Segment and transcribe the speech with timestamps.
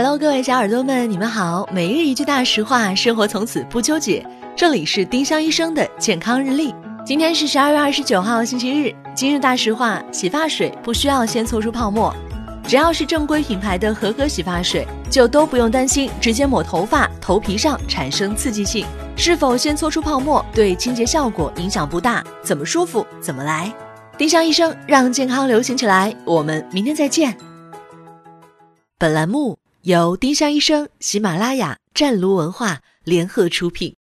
[0.00, 1.68] Hello，各位小耳朵们，你们好！
[1.72, 4.24] 每日一句大实话，生活从此不纠结。
[4.54, 6.72] 这里是丁香医生的健康日历。
[7.04, 8.94] 今天是十二月二十九号，星期日。
[9.12, 12.14] 今日大实话：洗发水不需要先搓出泡沫，
[12.62, 18.86] 只要是正规品牌的合格洗发水，就都不用担心直接抹头发、头皮上产生刺激性。
[19.16, 23.68] 是否先搓出泡沫，对清洁效果影响不大，怎么舒服怎么来。
[24.16, 27.36] 丁香医生让健康流行起来，我们明天再见。
[28.96, 29.58] 本栏目
[29.88, 33.97] 由丁香医生、喜马拉雅、湛庐文化联合出品。